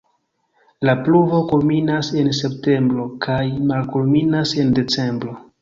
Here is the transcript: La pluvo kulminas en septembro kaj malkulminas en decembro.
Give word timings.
La 0.89 0.95
pluvo 1.07 1.41
kulminas 1.51 2.09
en 2.23 2.31
septembro 2.39 3.07
kaj 3.29 3.39
malkulminas 3.73 4.59
en 4.65 4.77
decembro. 4.83 5.41